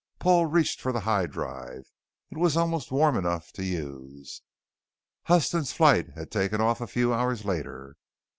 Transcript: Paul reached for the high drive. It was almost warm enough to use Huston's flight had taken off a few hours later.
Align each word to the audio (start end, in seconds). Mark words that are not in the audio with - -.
Paul 0.17 0.47
reached 0.47 0.81
for 0.81 0.91
the 0.91 1.01
high 1.01 1.27
drive. 1.27 1.85
It 2.31 2.39
was 2.39 2.57
almost 2.57 2.91
warm 2.91 3.15
enough 3.15 3.51
to 3.51 3.63
use 3.63 4.41
Huston's 5.25 5.73
flight 5.73 6.13
had 6.15 6.31
taken 6.31 6.59
off 6.59 6.81
a 6.81 6.87
few 6.87 7.13
hours 7.13 7.45
later. 7.45 7.97